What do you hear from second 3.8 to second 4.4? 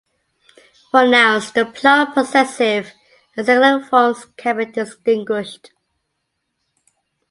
forms